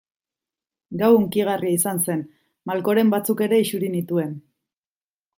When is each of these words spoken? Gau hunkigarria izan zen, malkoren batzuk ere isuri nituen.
Gau 1.01 1.09
hunkigarria 1.17 1.75
izan 1.81 1.99
zen, 2.07 2.23
malkoren 2.71 3.11
batzuk 3.15 3.43
ere 3.49 3.59
isuri 3.65 3.91
nituen. 3.97 4.33